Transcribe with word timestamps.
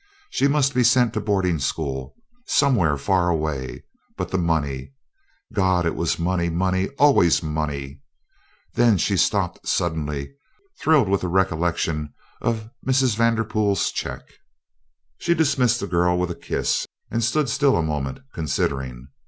She 0.31 0.47
must 0.47 0.73
be 0.73 0.83
sent 0.83 1.13
to 1.13 1.21
boarding 1.21 1.59
school, 1.59 2.15
somewhere 2.47 2.97
far 2.97 3.29
away; 3.29 3.83
but 4.17 4.31
the 4.31 4.39
money? 4.39 4.93
God! 5.53 5.85
it 5.85 5.93
was 5.93 6.17
money, 6.17 6.49
money, 6.49 6.89
always 6.97 7.43
money. 7.43 8.01
Then 8.73 8.97
she 8.97 9.15
stopped 9.15 9.67
suddenly, 9.67 10.33
thrilled 10.79 11.07
with 11.07 11.21
the 11.21 11.27
recollection 11.27 12.15
of 12.41 12.67
Mrs. 12.83 13.15
Vanderpool's 13.15 13.91
check. 13.91 14.23
She 15.19 15.35
dismissed 15.35 15.79
the 15.81 15.85
girl 15.85 16.17
with 16.17 16.31
a 16.31 16.35
kiss, 16.35 16.87
and 17.11 17.23
stood 17.23 17.47
still 17.47 17.77
a 17.77 17.83
moment 17.83 18.21
considering. 18.33 19.07